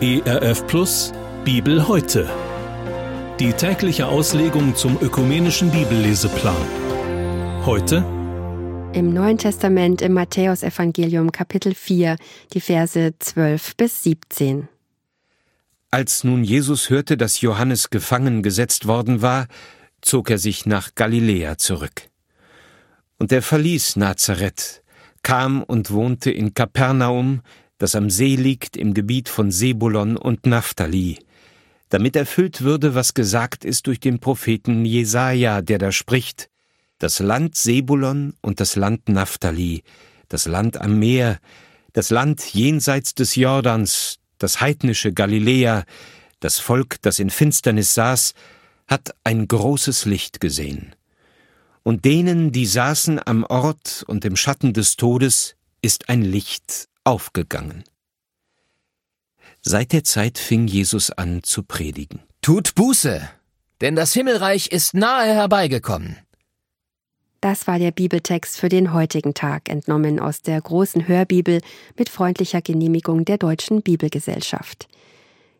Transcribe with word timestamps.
ERF 0.00 0.66
Plus 0.66 1.12
Bibel 1.44 1.88
heute. 1.88 2.30
Die 3.40 3.52
tägliche 3.52 4.06
Auslegung 4.06 4.76
zum 4.76 4.98
ökumenischen 5.00 5.70
Bibelleseplan. 5.70 6.56
Heute 7.66 8.04
im 8.92 9.12
Neuen 9.12 9.38
Testament 9.38 10.00
im 10.02 10.14
Matthäusevangelium 10.14 11.30
Kapitel 11.30 11.74
4, 11.74 12.16
die 12.54 12.60
Verse 12.60 13.14
12 13.18 13.76
bis 13.76 14.02
17. 14.02 14.68
Als 15.90 16.24
nun 16.24 16.42
Jesus 16.42 16.90
hörte, 16.90 17.16
dass 17.16 17.40
Johannes 17.40 17.90
gefangen 17.90 18.42
gesetzt 18.42 18.86
worden 18.86 19.20
war, 19.20 19.46
zog 20.00 20.30
er 20.30 20.38
sich 20.38 20.64
nach 20.64 20.94
Galiläa 20.94 21.58
zurück. 21.58 22.08
Und 23.18 23.30
er 23.30 23.42
verließ 23.42 23.96
Nazareth, 23.96 24.82
kam 25.28 25.62
und 25.62 25.90
wohnte 25.90 26.30
in 26.30 26.54
Kapernaum, 26.54 27.42
das 27.76 27.94
am 27.94 28.08
See 28.08 28.34
liegt 28.34 28.78
im 28.78 28.94
Gebiet 28.94 29.28
von 29.28 29.50
Sebulon 29.50 30.16
und 30.16 30.46
Naphtali, 30.46 31.18
damit 31.90 32.16
erfüllt 32.16 32.62
würde, 32.62 32.94
was 32.94 33.12
gesagt 33.12 33.62
ist 33.62 33.86
durch 33.86 34.00
den 34.00 34.20
Propheten 34.20 34.86
Jesaja, 34.86 35.60
der 35.60 35.76
da 35.76 35.92
spricht: 35.92 36.48
Das 36.98 37.18
Land 37.18 37.56
Sebulon 37.56 38.32
und 38.40 38.58
das 38.58 38.74
Land 38.74 39.10
Naphtali, 39.10 39.82
das 40.30 40.46
Land 40.46 40.80
am 40.80 40.98
Meer, 40.98 41.40
das 41.92 42.08
Land 42.08 42.42
jenseits 42.54 43.14
des 43.14 43.36
Jordans, 43.36 44.20
das 44.38 44.62
heidnische 44.62 45.12
Galiläa, 45.12 45.84
das 46.40 46.58
Volk, 46.58 47.02
das 47.02 47.18
in 47.18 47.28
Finsternis 47.28 47.92
saß, 47.92 48.32
hat 48.86 49.14
ein 49.24 49.46
großes 49.46 50.06
Licht 50.06 50.40
gesehen. 50.40 50.94
Und 51.88 52.04
denen, 52.04 52.52
die 52.52 52.66
saßen 52.66 53.18
am 53.24 53.44
Ort 53.44 54.04
und 54.06 54.22
im 54.26 54.36
Schatten 54.36 54.74
des 54.74 54.96
Todes, 54.96 55.56
ist 55.80 56.10
ein 56.10 56.20
Licht 56.20 56.86
aufgegangen. 57.02 57.82
Seit 59.62 59.92
der 59.94 60.04
Zeit 60.04 60.36
fing 60.36 60.66
Jesus 60.66 61.10
an 61.10 61.42
zu 61.42 61.62
predigen. 61.62 62.20
Tut 62.42 62.74
Buße, 62.74 63.26
denn 63.80 63.96
das 63.96 64.12
Himmelreich 64.12 64.66
ist 64.66 64.92
nahe 64.92 65.32
herbeigekommen. 65.32 66.18
Das 67.40 67.66
war 67.66 67.78
der 67.78 67.92
Bibeltext 67.92 68.58
für 68.58 68.68
den 68.68 68.92
heutigen 68.92 69.32
Tag, 69.32 69.70
entnommen 69.70 70.20
aus 70.20 70.42
der 70.42 70.60
großen 70.60 71.08
Hörbibel 71.08 71.62
mit 71.96 72.10
freundlicher 72.10 72.60
Genehmigung 72.60 73.24
der 73.24 73.38
Deutschen 73.38 73.80
Bibelgesellschaft. 73.80 74.88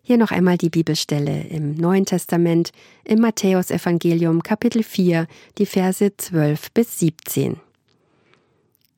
Hier 0.08 0.16
noch 0.16 0.30
einmal 0.30 0.56
die 0.56 0.70
Bibelstelle 0.70 1.42
im 1.48 1.74
Neuen 1.74 2.06
Testament 2.06 2.70
im 3.04 3.20
Matthäusevangelium 3.20 4.42
Kapitel 4.42 4.82
4, 4.82 5.26
die 5.58 5.66
Verse 5.66 6.16
12 6.16 6.72
bis 6.72 6.98
17. 6.98 7.60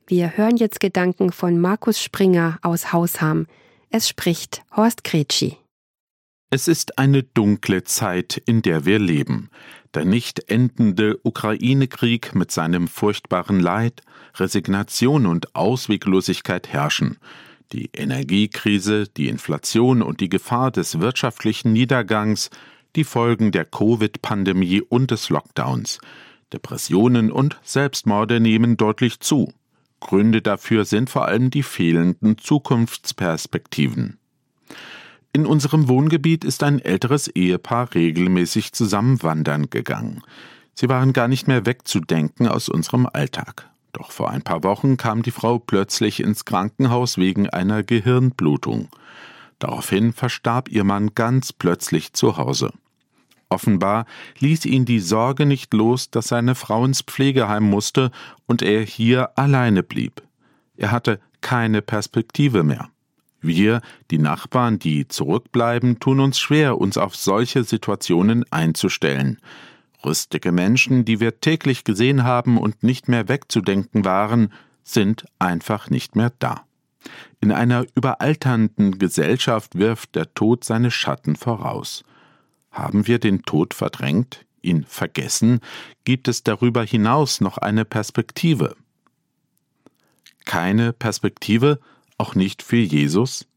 Wir 0.07 0.37
hören 0.37 0.55
jetzt 0.55 0.79
Gedanken 0.79 1.33
von 1.33 1.59
Markus 1.59 2.01
Springer 2.01 2.59
aus 2.61 2.93
Hausham. 2.93 3.47
Es 3.89 4.07
spricht 4.07 4.61
Horst 4.73 5.03
Kretschi. 5.03 5.57
Es 6.49 6.69
ist 6.69 6.97
eine 6.97 7.23
dunkle 7.23 7.83
Zeit, 7.83 8.41
in 8.45 8.61
der 8.61 8.85
wir 8.85 8.99
leben. 8.99 9.49
Der 9.93 10.05
nicht 10.05 10.49
endende 10.49 11.19
Ukraine-Krieg 11.23 12.35
mit 12.35 12.51
seinem 12.51 12.87
furchtbaren 12.87 13.59
Leid, 13.59 14.01
Resignation 14.35 15.25
und 15.25 15.55
Ausweglosigkeit 15.55 16.69
herrschen. 16.69 17.17
Die 17.71 17.89
Energiekrise, 17.93 19.07
die 19.07 19.29
Inflation 19.29 20.01
und 20.01 20.19
die 20.19 20.27
Gefahr 20.27 20.71
des 20.71 20.99
wirtschaftlichen 20.99 21.71
Niedergangs, 21.71 22.49
die 22.97 23.05
Folgen 23.05 23.51
der 23.51 23.63
Covid-Pandemie 23.63 24.81
und 24.81 25.11
des 25.11 25.29
Lockdowns. 25.29 25.99
Depressionen 26.51 27.31
und 27.31 27.59
Selbstmorde 27.63 28.41
nehmen 28.41 28.75
deutlich 28.75 29.21
zu. 29.21 29.53
Gründe 30.01 30.41
dafür 30.41 30.83
sind 30.83 31.09
vor 31.09 31.25
allem 31.25 31.49
die 31.49 31.63
fehlenden 31.63 32.37
Zukunftsperspektiven. 32.37 34.17
In 35.31 35.45
unserem 35.45 35.87
Wohngebiet 35.87 36.43
ist 36.43 36.63
ein 36.63 36.79
älteres 36.79 37.29
Ehepaar 37.29 37.95
regelmäßig 37.95 38.73
zusammen 38.73 39.23
wandern 39.23 39.69
gegangen. 39.69 40.23
Sie 40.73 40.89
waren 40.89 41.13
gar 41.13 41.29
nicht 41.29 41.47
mehr 41.47 41.65
wegzudenken 41.65 42.49
aus 42.49 42.67
unserem 42.67 43.05
Alltag. 43.05 43.70
Doch 43.93 44.11
vor 44.11 44.29
ein 44.29 44.41
paar 44.41 44.63
Wochen 44.63 44.97
kam 44.97 45.21
die 45.21 45.31
Frau 45.31 45.59
plötzlich 45.59 46.21
ins 46.21 46.45
Krankenhaus 46.45 47.17
wegen 47.17 47.49
einer 47.49 47.83
Gehirnblutung. 47.83 48.89
Daraufhin 49.59 50.13
verstarb 50.13 50.69
ihr 50.69 50.83
Mann 50.83 51.13
ganz 51.13 51.53
plötzlich 51.53 52.13
zu 52.13 52.37
Hause. 52.37 52.71
Offenbar 53.49 54.05
ließ 54.39 54.65
ihn 54.65 54.85
die 54.85 55.01
Sorge 55.01 55.45
nicht 55.45 55.73
los, 55.73 56.09
dass 56.09 56.29
seine 56.29 56.55
Frau 56.55 56.85
ins 56.85 57.01
Pflegeheim 57.01 57.69
musste 57.69 58.11
und 58.47 58.61
er 58.61 58.81
hier 58.81 59.37
alleine 59.37 59.83
blieb. 59.83 60.23
Er 60.77 60.91
hatte 60.91 61.19
keine 61.41 61.81
Perspektive 61.81 62.63
mehr. 62.63 62.89
Wir, 63.41 63.81
die 64.09 64.19
Nachbarn, 64.19 64.79
die 64.79 65.07
zurückbleiben, 65.07 65.99
tun 65.99 66.19
uns 66.21 66.39
schwer, 66.39 66.79
uns 66.79 66.97
auf 66.97 67.15
solche 67.15 67.63
Situationen 67.63 68.45
einzustellen. 68.51 69.39
Rüstige 70.03 70.51
Menschen, 70.51 71.05
die 71.05 71.19
wir 71.19 71.39
täglich 71.41 71.83
gesehen 71.83 72.23
haben 72.23 72.57
und 72.57 72.83
nicht 72.83 73.07
mehr 73.07 73.27
wegzudenken 73.27 74.05
waren, 74.05 74.51
sind 74.83 75.25
einfach 75.39 75.89
nicht 75.89 76.15
mehr 76.15 76.31
da. 76.39 76.65
In 77.39 77.51
einer 77.51 77.85
überalternden 77.95 78.99
Gesellschaft 78.99 79.75
wirft 79.75 80.15
der 80.15 80.33
Tod 80.33 80.63
seine 80.63 80.91
Schatten 80.91 81.35
voraus. 81.35 82.03
Haben 82.71 83.07
wir 83.07 83.19
den 83.19 83.43
Tod 83.43 83.73
verdrängt, 83.73 84.45
ihn 84.61 84.85
vergessen? 84.85 85.59
Gibt 86.03 86.27
es 86.27 86.43
darüber 86.43 86.83
hinaus 86.83 87.41
noch 87.41 87.57
eine 87.57 87.85
Perspektive? 87.85 88.75
Keine 90.45 90.93
Perspektive, 90.93 91.79
auch 92.17 92.35
nicht 92.35 92.61
für 92.63 92.77
Jesus? 92.77 93.47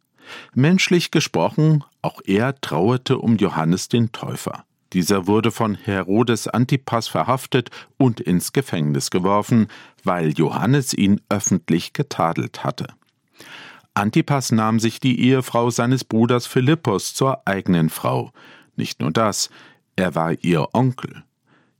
Menschlich 0.55 1.11
gesprochen, 1.11 1.85
auch 2.03 2.21
er 2.25 2.61
trauerte 2.61 3.19
um 3.19 3.37
Johannes 3.37 3.89
den 3.89 4.13
Täufer. 4.13 4.65
Dieser 4.95 5.27
wurde 5.27 5.51
von 5.51 5.75
Herodes 5.75 6.47
Antipas 6.47 7.09
verhaftet 7.09 7.71
und 7.99 8.21
ins 8.21 8.53
Gefängnis 8.53 9.11
geworfen, 9.11 9.67
weil 10.05 10.31
Johannes 10.31 10.95
ihn 10.95 11.21
öffentlich 11.29 11.93
getadelt 11.93 12.63
hatte. 12.63 12.87
Antipas 13.95 14.53
nahm 14.53 14.79
sich 14.79 15.01
die 15.01 15.21
Ehefrau 15.21 15.71
seines 15.71 16.05
Bruders 16.05 16.47
Philippus 16.47 17.13
zur 17.13 17.45
eigenen 17.45 17.91
Frau. 17.91 18.33
Nicht 18.77 19.01
nur 19.01 19.11
das, 19.11 19.51
er 19.97 20.15
war 20.15 20.33
ihr 20.43 20.69
Onkel. 20.73 21.25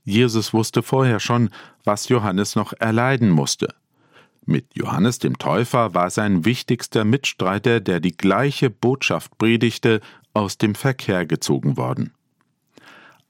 Jesus 0.03 0.53
wusste 0.53 0.83
vorher 0.83 1.21
schon, 1.21 1.49
was 1.85 2.09
Johannes 2.09 2.57
noch 2.57 2.73
erleiden 2.73 3.29
musste. 3.29 3.73
Mit 4.45 4.75
Johannes 4.75 5.19
dem 5.19 5.37
Täufer 5.37 5.93
war 5.93 6.09
sein 6.09 6.43
wichtigster 6.43 7.05
Mitstreiter, 7.05 7.79
der 7.79 8.01
die 8.01 8.15
gleiche 8.15 8.69
Botschaft 8.69 9.37
predigte, 9.37 10.01
aus 10.33 10.57
dem 10.57 10.75
Verkehr 10.75 11.25
gezogen 11.25 11.77
worden. 11.77 12.14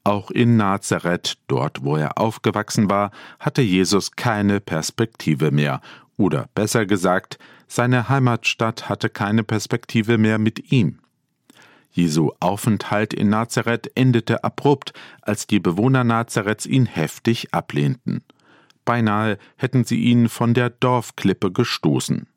Auch 0.06 0.30
in 0.30 0.56
Nazareth, 0.56 1.36
dort 1.48 1.82
wo 1.82 1.96
er 1.96 2.16
aufgewachsen 2.16 2.88
war, 2.88 3.10
hatte 3.40 3.60
Jesus 3.60 4.12
keine 4.12 4.60
Perspektive 4.60 5.50
mehr, 5.50 5.80
oder 6.16 6.48
besser 6.54 6.86
gesagt, 6.86 7.40
seine 7.66 8.08
Heimatstadt 8.08 8.88
hatte 8.88 9.08
keine 9.08 9.42
Perspektive 9.42 10.16
mehr 10.16 10.38
mit 10.38 10.70
ihm. 10.70 11.00
Jesu 11.90 12.30
Aufenthalt 12.38 13.14
in 13.14 13.30
Nazareth 13.30 13.90
endete 13.96 14.44
abrupt, 14.44 14.92
als 15.22 15.48
die 15.48 15.58
Bewohner 15.58 16.04
Nazareths 16.04 16.66
ihn 16.66 16.86
heftig 16.86 17.52
ablehnten. 17.52 18.22
Beinahe 18.84 19.38
hätten 19.56 19.82
sie 19.82 19.98
ihn 19.98 20.28
von 20.28 20.54
der 20.54 20.70
Dorfklippe 20.70 21.50
gestoßen. 21.50 22.28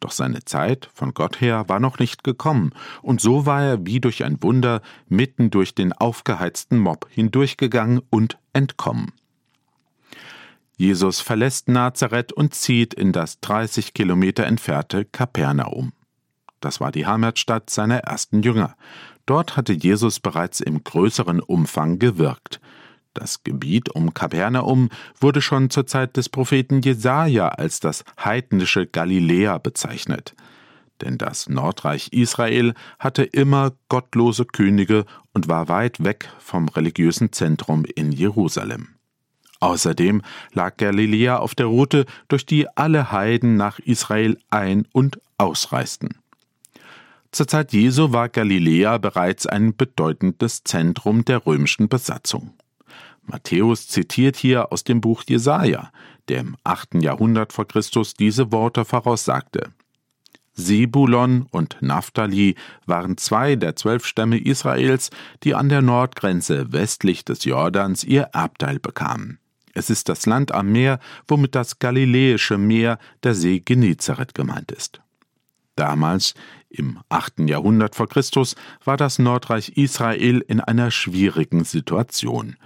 Doch 0.00 0.12
seine 0.12 0.44
Zeit 0.44 0.88
von 0.94 1.12
Gott 1.12 1.40
her 1.40 1.68
war 1.68 1.80
noch 1.80 1.98
nicht 1.98 2.22
gekommen, 2.24 2.72
und 3.02 3.20
so 3.20 3.46
war 3.46 3.62
er 3.62 3.86
wie 3.86 4.00
durch 4.00 4.24
ein 4.24 4.42
Wunder 4.42 4.80
mitten 5.08 5.50
durch 5.50 5.74
den 5.74 5.92
aufgeheizten 5.92 6.78
Mob 6.78 7.08
hindurchgegangen 7.10 8.00
und 8.10 8.38
entkommen. 8.52 9.12
Jesus 10.76 11.20
verlässt 11.20 11.68
Nazareth 11.68 12.32
und 12.32 12.54
zieht 12.54 12.94
in 12.94 13.12
das 13.12 13.40
30 13.40 13.94
Kilometer 13.94 14.46
entfernte 14.46 15.04
Kapernaum. 15.04 15.92
Das 16.60 16.80
war 16.80 16.92
die 16.92 17.06
Heimatstadt 17.06 17.68
seiner 17.68 17.98
ersten 17.98 18.42
Jünger. 18.42 18.76
Dort 19.26 19.56
hatte 19.56 19.72
Jesus 19.72 20.20
bereits 20.20 20.60
im 20.60 20.82
größeren 20.84 21.40
Umfang 21.40 21.98
gewirkt. 21.98 22.60
Das 23.14 23.42
Gebiet 23.42 23.90
um 23.90 24.14
Kapernaum 24.14 24.90
wurde 25.20 25.42
schon 25.42 25.70
zur 25.70 25.86
Zeit 25.86 26.16
des 26.16 26.28
Propheten 26.28 26.82
Jesaja 26.82 27.48
als 27.48 27.80
das 27.80 28.04
heidnische 28.22 28.86
Galiläa 28.86 29.58
bezeichnet. 29.58 30.34
Denn 31.00 31.18
das 31.18 31.48
Nordreich 31.48 32.08
Israel 32.12 32.74
hatte 32.98 33.22
immer 33.22 33.72
gottlose 33.88 34.44
Könige 34.44 35.04
und 35.32 35.48
war 35.48 35.68
weit 35.68 36.02
weg 36.02 36.28
vom 36.38 36.68
religiösen 36.68 37.32
Zentrum 37.32 37.84
in 37.84 38.12
Jerusalem. 38.12 38.88
Außerdem 39.60 40.22
lag 40.52 40.76
Galiläa 40.76 41.38
auf 41.38 41.54
der 41.54 41.66
Route, 41.66 42.06
durch 42.28 42.46
die 42.46 42.68
alle 42.76 43.10
Heiden 43.10 43.56
nach 43.56 43.78
Israel 43.80 44.38
ein- 44.50 44.86
und 44.92 45.20
ausreisten. 45.36 46.10
Zur 47.32 47.46
Zeit 47.46 47.72
Jesu 47.72 48.12
war 48.12 48.28
Galiläa 48.28 48.98
bereits 48.98 49.46
ein 49.46 49.76
bedeutendes 49.76 50.64
Zentrum 50.64 51.24
der 51.24 51.44
römischen 51.44 51.88
Besatzung. 51.88 52.54
Matthäus 53.28 53.88
zitiert 53.88 54.36
hier 54.36 54.72
aus 54.72 54.84
dem 54.84 55.00
Buch 55.00 55.22
Jesaja, 55.28 55.90
der 56.28 56.40
im 56.40 56.56
8. 56.64 57.02
Jahrhundert 57.02 57.52
vor 57.52 57.66
Christus 57.66 58.14
diese 58.14 58.52
Worte 58.52 58.84
voraussagte. 58.84 59.72
Sebulon 60.54 61.46
und 61.50 61.76
Naphtali 61.80 62.56
waren 62.84 63.16
zwei 63.16 63.54
der 63.54 63.76
zwölf 63.76 64.04
Stämme 64.04 64.38
Israels, 64.38 65.10
die 65.44 65.54
an 65.54 65.68
der 65.68 65.82
Nordgrenze 65.82 66.72
westlich 66.72 67.24
des 67.24 67.44
Jordans 67.44 68.02
ihr 68.02 68.30
Erbteil 68.32 68.80
bekamen. 68.80 69.38
Es 69.72 69.88
ist 69.88 70.08
das 70.08 70.26
Land 70.26 70.50
am 70.50 70.72
Meer, 70.72 70.98
womit 71.28 71.54
das 71.54 71.78
Galiläische 71.78 72.58
Meer, 72.58 72.98
der 73.22 73.34
See 73.34 73.60
Genezareth 73.60 74.34
gemeint 74.34 74.72
ist. 74.72 75.00
Damals, 75.76 76.34
im 76.68 76.98
8. 77.08 77.48
Jahrhundert 77.48 77.94
vor 77.94 78.08
Christus, 78.08 78.56
war 78.84 78.96
das 78.96 79.20
Nordreich 79.20 79.68
Israel 79.76 80.40
in 80.40 80.60
einer 80.60 80.90
schwierigen 80.90 81.62
Situation. 81.62 82.56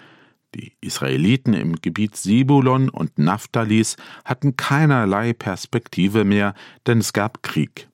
Die 0.55 0.75
Israeliten 0.83 1.55
im 1.55 1.77
Gebiet 1.77 2.15
Sibulon 2.17 2.91
und 2.91 3.19
Naphtalis 3.19 3.97
hatten 4.25 4.57
keinerlei 4.57 5.33
Perspektive 5.33 6.25
mehr, 6.25 6.55
denn 6.87 6.99
es 6.99 7.15
gab 7.15 7.43
Krieg. 7.43 7.89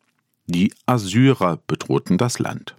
Die 0.46 0.72
Assyrer 0.84 1.60
bedrohten 1.68 2.18
das 2.18 2.40
Land. 2.40 2.74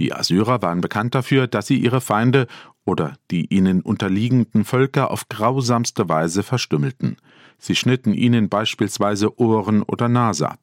Die 0.00 0.12
Assyrer 0.12 0.62
waren 0.62 0.80
bekannt 0.80 1.14
dafür, 1.14 1.46
dass 1.46 1.68
sie 1.68 1.78
ihre 1.78 2.00
Feinde 2.00 2.48
oder 2.84 3.14
die 3.30 3.46
ihnen 3.54 3.82
unterliegenden 3.82 4.64
Völker 4.64 5.10
auf 5.12 5.28
grausamste 5.28 6.08
Weise 6.08 6.42
verstümmelten. 6.42 7.18
Sie 7.58 7.76
schnitten 7.76 8.14
ihnen 8.14 8.48
beispielsweise 8.48 9.38
Ohren 9.38 9.82
oder 9.82 10.08
Nase 10.08 10.50
ab. 10.50 10.60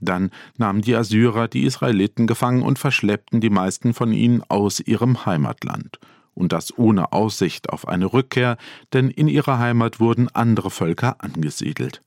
Dann 0.00 0.30
nahmen 0.58 0.82
die 0.82 0.94
Assyrer 0.94 1.48
die 1.48 1.64
Israeliten 1.64 2.26
gefangen 2.26 2.62
und 2.62 2.78
verschleppten 2.78 3.40
die 3.40 3.50
meisten 3.50 3.94
von 3.94 4.12
ihnen 4.12 4.42
aus 4.48 4.78
ihrem 4.80 5.24
Heimatland 5.24 5.98
und 6.34 6.52
das 6.52 6.76
ohne 6.76 7.12
Aussicht 7.12 7.70
auf 7.70 7.88
eine 7.88 8.12
Rückkehr, 8.12 8.56
denn 8.92 9.10
in 9.10 9.28
ihrer 9.28 9.58
Heimat 9.58 10.00
wurden 10.00 10.28
andere 10.28 10.70
Völker 10.70 11.16
angesiedelt. 11.22 12.02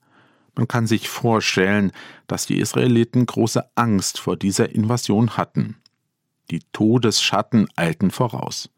Man 0.56 0.68
kann 0.68 0.88
sich 0.88 1.08
vorstellen, 1.08 1.92
dass 2.26 2.48
die 2.48 2.60
Israeliten 2.60 3.26
große 3.26 3.64
Angst 3.76 4.20
vor 4.20 4.36
dieser 4.38 4.74
Invasion 4.74 5.38
hatten. 5.38 5.78
Die 6.50 6.62
Todesschatten 6.74 7.68
eilten 7.76 8.10
voraus. 8.10 8.70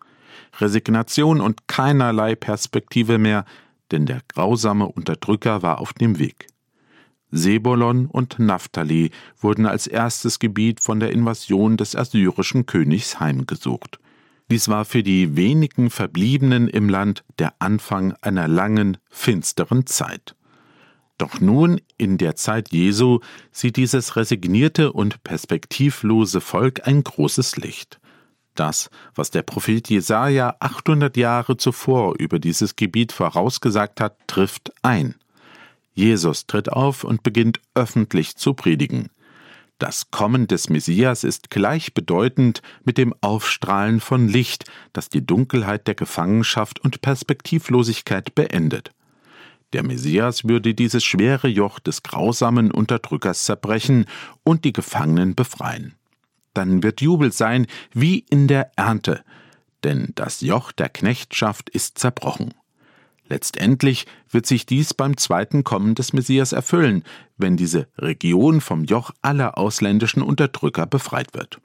Resignation 0.60 1.40
und 1.40 1.68
keinerlei 1.68 2.36
Perspektive 2.36 3.18
mehr, 3.18 3.46
denn 3.92 4.06
der 4.06 4.22
grausame 4.28 4.88
Unterdrücker 4.88 5.62
war 5.62 5.80
auf 5.80 5.94
dem 5.94 6.20
Weg. 6.20 6.48
Sebolon 7.32 8.08
und 8.08 8.40
Naphtali 8.40 9.12
wurden 9.40 9.66
als 9.66 9.88
erstes 9.88 10.40
Gebiet 10.40 10.82
von 10.82 11.00
der 11.00 11.12
Invasion 11.12 11.78
des 11.78 11.96
assyrischen 11.96 12.66
Königs 12.66 13.20
heimgesucht. 13.20 14.00
Dies 14.52 14.68
war 14.68 14.84
für 14.84 15.04
die 15.04 15.36
wenigen 15.36 15.90
Verbliebenen 15.92 16.68
im 16.68 16.90
Land 16.90 17.24
der 17.38 17.54
Anfang 17.60 18.14
einer 18.22 18.48
langen, 18.48 18.98
finsteren 19.10 19.86
Zeit. 19.86 20.36
Doch 21.20 21.40
nun, 21.40 21.82
in 21.98 22.18
der 22.18 22.36
Zeit 22.36 22.72
Jesu, 22.72 23.20
sieht 23.52 23.76
dieses 23.76 24.16
resignierte 24.16 24.94
und 24.94 25.22
perspektivlose 25.24 26.42
Volk 26.42 26.88
ein 26.88 27.04
großes 27.04 27.58
Licht. 27.58 28.00
Das, 28.56 28.90
was 29.14 29.30
der 29.30 29.44
Prophet 29.44 29.90
Jesaja 29.90 30.56
800 30.60 31.16
Jahre 31.16 31.58
zuvor 31.58 32.16
über 32.18 32.40
dieses 32.40 32.76
Gebiet 32.76 33.12
vorausgesagt 33.12 34.02
hat, 34.02 34.18
trifft 34.28 34.72
ein. 34.82 35.16
Jesus 35.94 36.48
tritt 36.48 36.72
auf 36.72 37.04
und 37.04 37.22
beginnt 37.22 37.60
öffentlich 37.76 38.38
zu 38.38 38.54
predigen. 38.54 39.10
Das 39.80 40.12
Kommen 40.12 40.48
des 40.48 40.70
Messias 40.70 41.24
ist 41.24 41.50
gleichbedeutend 41.50 42.62
mit 42.84 42.98
dem 42.98 43.16
Aufstrahlen 43.22 44.02
von 44.02 44.28
Licht, 44.28 44.66
das 44.92 45.08
die 45.08 45.26
Dunkelheit 45.26 45.88
der 45.88 45.96
Gefangenschaft 45.96 46.82
und 46.82 47.02
Perspektivlosigkeit 47.02 48.36
beendet. 48.36 48.92
Der 49.72 49.84
Messias 49.84 50.44
würde 50.44 50.74
dieses 50.74 51.06
schwere 51.06 51.48
Joch 51.48 51.80
des 51.80 52.04
grausamen 52.04 52.72
Unterdrückers 52.72 53.46
zerbrechen 53.46 54.06
und 54.44 54.66
die 54.66 54.74
Gefangenen 54.74 55.34
befreien. 55.34 55.96
Dann 56.54 56.84
wird 56.84 57.00
Jubel 57.00 57.32
sein 57.32 57.66
wie 57.94 58.26
in 58.30 58.50
der 58.50 58.72
Ernte, 58.76 59.24
denn 59.86 60.12
das 60.16 60.42
Joch 60.42 60.74
der 60.74 60.90
Knechtschaft 60.90 61.70
ist 61.70 62.00
zerbrochen. 62.00 62.54
Letztendlich 63.30 64.08
wird 64.30 64.48
sich 64.48 64.66
dies 64.66 64.96
beim 64.96 65.16
zweiten 65.16 65.64
Kommen 65.64 65.94
des 65.94 66.14
Messias 66.14 66.52
erfüllen, 66.52 67.04
wenn 67.38 67.58
diese 67.58 67.88
Region 67.98 68.60
vom 68.60 68.84
Joch 68.84 69.12
aller 69.22 69.58
ausländischen 69.58 70.24
Unterdrücker 70.24 70.88
befreit 70.88 71.36
wird. 71.36 71.62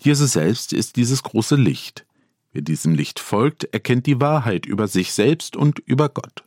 Jesus 0.00 0.32
selbst 0.32 0.72
ist 0.72 0.94
dieses 0.94 1.24
große 1.24 1.56
Licht. 1.56 2.06
Wer 2.52 2.62
diesem 2.62 2.94
Licht 2.94 3.18
folgt, 3.18 3.64
erkennt 3.64 4.06
die 4.06 4.20
Wahrheit 4.20 4.66
über 4.66 4.86
sich 4.86 5.12
selbst 5.12 5.56
und 5.56 5.80
über 5.80 6.08
Gott. 6.08 6.44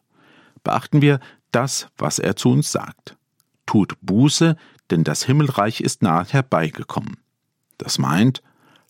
Beachten 0.63 1.01
wir 1.01 1.19
das, 1.51 1.88
was 1.98 2.18
er 2.18 2.38
zu 2.38 2.50
uns 2.51 2.72
sagt. 2.72 3.18
Tut 3.66 3.95
Buße, 4.01 4.56
denn 4.89 5.04
das 5.04 5.24
Himmelreich 5.24 5.81
ist 5.81 6.01
nahe 6.01 6.25
herbeigekommen. 6.25 7.18
Das 7.77 8.00
meint, 8.00 8.42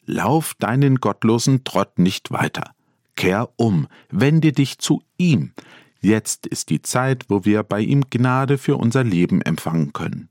lauf 0.05 0.53
deinen 0.59 0.97
gottlosen 0.97 1.63
Trott 1.63 1.97
nicht 1.97 2.31
weiter. 2.31 2.75
Kehr 3.21 3.50
um, 3.56 3.88
wende 4.09 4.51
dich 4.51 4.79
zu 4.79 5.03
ihm. 5.15 5.51
Jetzt 6.00 6.47
ist 6.47 6.71
die 6.71 6.81
Zeit, 6.81 7.25
wo 7.27 7.45
wir 7.45 7.62
bei 7.62 7.81
ihm 7.81 8.06
Gnade 8.09 8.57
für 8.57 8.77
unser 8.77 9.03
Leben 9.03 9.44
empfangen 9.44 9.94
können. 9.94 10.29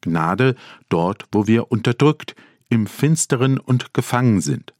Gnade 0.00 0.56
dort, 0.88 1.26
wo 1.30 1.46
wir 1.46 1.70
unterdrückt, 1.70 2.34
im 2.68 2.88
Finsteren 2.88 3.58
und 3.58 3.94
gefangen 3.94 4.40
sind. 4.40 4.74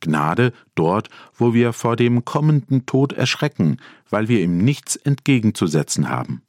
Gnade 0.00 0.54
dort, 0.74 1.10
wo 1.34 1.52
wir 1.52 1.74
vor 1.74 1.96
dem 1.96 2.24
kommenden 2.24 2.86
Tod 2.86 3.12
erschrecken, 3.12 3.76
weil 4.08 4.28
wir 4.28 4.40
ihm 4.40 4.56
nichts 4.56 4.96
entgegenzusetzen 4.96 6.08
haben. 6.08 6.40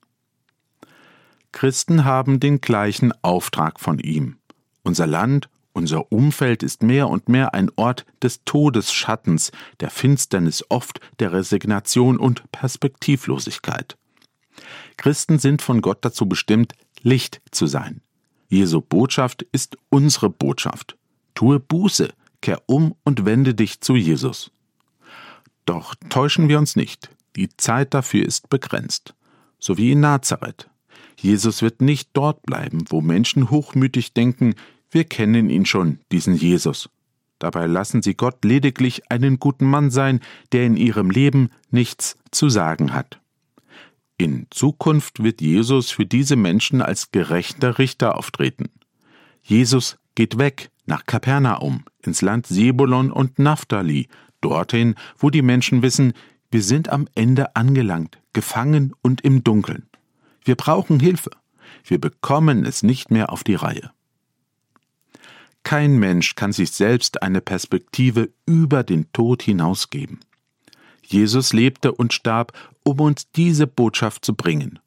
Christen 1.52 2.06
haben 2.06 2.40
den 2.40 2.62
gleichen 2.62 3.12
Auftrag 3.22 3.82
von 3.82 4.00
ihm. 4.00 4.38
Unser 4.82 5.08
Land 5.08 5.50
unser 5.74 6.12
Umfeld 6.12 6.64
ist 6.64 6.84
mehr 6.84 7.10
und 7.10 7.30
mehr 7.30 7.54
ein 7.54 7.72
Ort 7.76 8.06
des 8.22 8.44
Todesschattens, 8.46 9.52
der 9.80 9.90
Finsternis 9.90 10.64
oft, 10.70 11.00
der 11.20 11.34
Resignation 11.34 12.18
und 12.18 12.50
Perspektivlosigkeit. 12.52 13.98
Christen 14.98 15.40
sind 15.40 15.62
von 15.62 15.82
Gott 15.82 16.06
dazu 16.06 16.28
bestimmt, 16.28 16.74
Licht 17.02 17.42
zu 17.52 17.66
sein. 17.66 18.02
Jesu 18.48 18.82
Botschaft 18.82 19.42
ist 19.52 19.78
unsere 19.90 20.30
Botschaft. 20.30 20.96
Tue 21.34 21.60
Buße, 21.60 22.14
kehr 22.42 22.62
um 22.68 22.96
und 23.04 23.26
wende 23.26 23.56
dich 23.56 23.82
zu 23.82 23.96
Jesus. 23.96 24.52
Doch 25.66 25.96
täuschen 26.10 26.50
wir 26.50 26.60
uns 26.60 26.76
nicht, 26.76 27.10
die 27.36 27.50
Zeit 27.58 27.94
dafür 27.94 28.26
ist 28.26 28.50
begrenzt, 28.50 29.16
so 29.60 29.78
wie 29.78 29.92
in 29.92 30.02
Nazareth. 30.02 30.70
Jesus 31.18 31.62
wird 31.62 31.82
nicht 31.82 32.10
dort 32.14 32.44
bleiben, 32.44 32.86
wo 32.90 33.02
Menschen 33.02 33.50
hochmütig 33.50 34.14
denken, 34.14 34.56
wir 34.94 35.04
kennen 35.06 35.50
ihn 35.50 35.66
schon, 35.66 36.00
diesen 36.12 36.36
Jesus. 36.36 36.90
Dabei 37.40 37.68
lassen 37.68 38.02
sie 38.02 38.16
Gott 38.16 38.46
lediglich 38.46 39.12
einen 39.12 39.40
guten 39.40 39.66
Mann 39.66 39.92
sein, 39.92 40.22
der 40.52 40.66
in 40.66 40.78
ihrem 40.78 41.10
Leben 41.10 41.50
nichts 41.72 42.16
zu 42.32 42.50
sagen 42.50 42.94
hat. 42.94 43.20
In 44.18 44.48
Zukunft 44.52 45.24
wird 45.24 45.42
Jesus 45.42 45.92
für 45.92 46.06
diese 46.06 46.36
Menschen 46.36 46.82
als 46.82 47.12
gerechter 47.12 47.80
Richter 47.80 48.18
auftreten. 48.18 48.70
Jesus 49.42 49.98
geht 50.16 50.38
weg 50.38 50.70
nach 50.86 51.06
Kapernaum, 51.06 51.84
ins 52.02 52.22
Land 52.22 52.48
Sebulon 52.48 53.12
und 53.12 53.40
Naphtali, 53.40 54.08
dorthin, 54.42 54.96
wo 55.18 55.30
die 55.30 55.42
Menschen 55.42 55.82
wissen, 55.82 56.14
wir 56.52 56.62
sind 56.62 56.90
am 56.90 57.08
Ende 57.16 57.56
angelangt, 57.56 58.20
gefangen 58.32 58.94
und 59.02 59.22
im 59.22 59.44
Dunkeln. 59.44 59.88
Wir 60.46 60.56
brauchen 60.56 61.00
Hilfe. 61.00 61.32
Wir 61.84 62.00
bekommen 62.00 62.66
es 62.66 62.84
nicht 62.84 63.12
mehr 63.12 63.32
auf 63.32 63.44
die 63.44 63.56
Reihe. 63.56 63.92
Kein 65.64 65.98
Mensch 65.98 66.36
kann 66.36 66.52
sich 66.52 66.72
selbst 66.72 67.24
eine 67.24 67.42
Perspektive 67.42 68.30
über 68.46 68.84
den 68.84 69.12
Tod 69.14 69.42
hinausgeben. 69.42 70.20
Jesus 71.02 71.54
lebte 71.54 71.94
und 71.94 72.14
starb, 72.14 72.54
um 72.84 73.00
uns 73.00 73.32
diese 73.32 73.66
Botschaft 73.66 74.26
zu 74.26 74.36
bringen, 74.36 74.80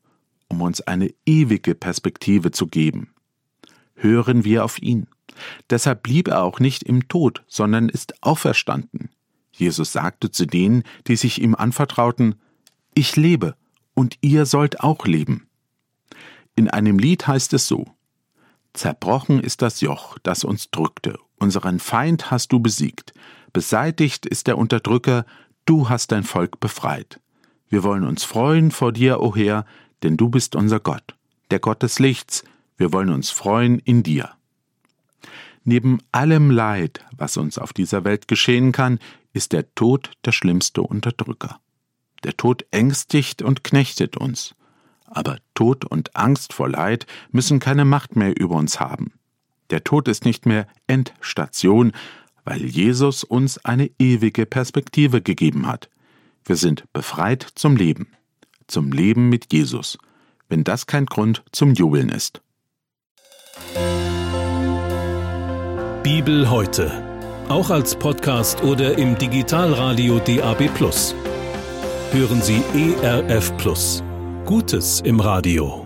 um 0.48 0.60
uns 0.60 0.80
eine 0.82 1.12
ewige 1.24 1.74
Perspektive 1.74 2.50
zu 2.50 2.66
geben. 2.66 3.10
Hören 3.94 4.44
wir 4.44 4.64
auf 4.64 4.80
ihn. 4.80 5.06
Deshalb 5.70 6.02
blieb 6.02 6.28
er 6.28 6.42
auch 6.42 6.60
nicht 6.60 6.82
im 6.82 7.08
Tod, 7.08 7.42
sondern 7.46 7.88
ist 7.88 8.22
auferstanden. 8.22 9.10
Jesus 9.52 9.92
sagte 9.92 10.30
zu 10.30 10.46
denen, 10.46 10.82
die 11.06 11.16
sich 11.16 11.40
ihm 11.40 11.54
anvertrauten, 11.54 12.36
Ich 12.94 13.16
lebe, 13.16 13.56
und 13.94 14.18
ihr 14.20 14.44
sollt 14.44 14.80
auch 14.80 15.06
leben. 15.06 15.46
In 16.54 16.68
einem 16.68 16.98
Lied 16.98 17.26
heißt 17.26 17.54
es 17.54 17.66
so 17.66 17.95
Zerbrochen 18.76 19.40
ist 19.40 19.62
das 19.62 19.80
Joch, 19.80 20.18
das 20.22 20.44
uns 20.44 20.70
drückte, 20.70 21.18
unseren 21.38 21.80
Feind 21.80 22.30
hast 22.30 22.52
du 22.52 22.60
besiegt, 22.60 23.14
beseitigt 23.52 24.26
ist 24.26 24.46
der 24.46 24.58
Unterdrücker, 24.58 25.24
du 25.64 25.88
hast 25.88 26.12
dein 26.12 26.24
Volk 26.24 26.60
befreit. 26.60 27.20
Wir 27.68 27.82
wollen 27.82 28.04
uns 28.04 28.24
freuen 28.24 28.70
vor 28.70 28.92
dir, 28.92 29.20
o 29.20 29.34
Herr, 29.34 29.64
denn 30.02 30.16
du 30.16 30.28
bist 30.28 30.54
unser 30.54 30.78
Gott, 30.78 31.16
der 31.50 31.58
Gott 31.58 31.82
des 31.82 31.98
Lichts, 31.98 32.44
wir 32.76 32.92
wollen 32.92 33.10
uns 33.10 33.30
freuen 33.30 33.78
in 33.80 34.02
dir. 34.02 34.30
Neben 35.64 35.98
allem 36.12 36.50
Leid, 36.50 37.04
was 37.16 37.36
uns 37.36 37.58
auf 37.58 37.72
dieser 37.72 38.04
Welt 38.04 38.28
geschehen 38.28 38.72
kann, 38.72 39.00
ist 39.32 39.52
der 39.52 39.74
Tod 39.74 40.12
der 40.24 40.32
schlimmste 40.32 40.82
Unterdrücker. 40.82 41.58
Der 42.24 42.36
Tod 42.36 42.64
ängstigt 42.70 43.42
und 43.42 43.64
knechtet 43.64 44.16
uns. 44.16 44.54
Aber 45.06 45.38
Tod 45.54 45.84
und 45.84 46.16
Angst 46.16 46.52
vor 46.52 46.68
Leid 46.68 47.06
müssen 47.30 47.60
keine 47.60 47.84
Macht 47.84 48.16
mehr 48.16 48.38
über 48.38 48.56
uns 48.56 48.80
haben. 48.80 49.12
Der 49.70 49.84
Tod 49.84 50.08
ist 50.08 50.24
nicht 50.24 50.46
mehr 50.46 50.66
Endstation, 50.86 51.92
weil 52.44 52.64
Jesus 52.64 53.24
uns 53.24 53.64
eine 53.64 53.90
ewige 53.98 54.46
Perspektive 54.46 55.20
gegeben 55.20 55.66
hat. 55.66 55.90
Wir 56.44 56.56
sind 56.56 56.84
befreit 56.92 57.46
zum 57.56 57.76
Leben, 57.76 58.06
zum 58.68 58.92
Leben 58.92 59.28
mit 59.28 59.52
Jesus, 59.52 59.98
wenn 60.48 60.62
das 60.62 60.86
kein 60.86 61.06
Grund 61.06 61.42
zum 61.50 61.74
Jubeln 61.74 62.08
ist. 62.08 62.40
Bibel 66.04 66.48
heute, 66.48 67.02
auch 67.48 67.70
als 67.70 67.96
Podcast 67.96 68.62
oder 68.62 68.96
im 68.96 69.18
Digitalradio 69.18 70.20
DAB+. 70.20 70.70
Hören 72.12 72.42
Sie 72.42 72.62
ERF 73.02 73.56
Gutes 74.46 75.00
im 75.00 75.18
Radio. 75.18 75.85